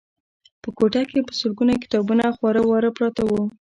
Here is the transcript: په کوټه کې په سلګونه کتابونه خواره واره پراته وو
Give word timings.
په 0.61 0.69
کوټه 0.77 1.01
کې 1.09 1.19
په 1.27 1.33
سلګونه 1.39 1.73
کتابونه 1.83 2.23
خواره 2.35 2.61
واره 2.63 2.89
پراته 2.95 3.23
وو 3.25 3.41